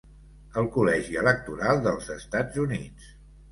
"El 0.61 0.69
Col·legi 0.77 1.19
Electoral 1.25 1.85
dels 1.89 2.11
Estats 2.17 2.61
Units". 2.67 3.15